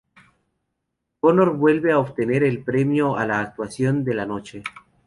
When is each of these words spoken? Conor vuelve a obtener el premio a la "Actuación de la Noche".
Conor 1.19 1.57
vuelve 1.57 1.91
a 1.91 1.99
obtener 1.99 2.41
el 2.43 2.63
premio 2.63 3.17
a 3.17 3.27
la 3.27 3.39
"Actuación 3.39 4.03
de 4.03 4.15
la 4.15 4.25
Noche". 4.25 4.63